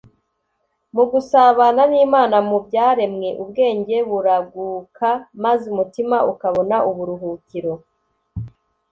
Mu 0.95 1.03
gusabana 1.11 1.81
n'Imana 1.91 2.37
mu 2.49 2.57
byaremwe, 2.65 3.29
ubwenge 3.41 3.97
buraguka 4.09 5.09
maze 5.43 5.63
umutima 5.73 6.17
ukabona 6.31 6.77
uburuhukiro. 6.89 7.73